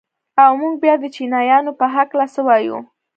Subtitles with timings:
[0.43, 2.77] او موږ بيا د چينايانو په هکله څه وايو؟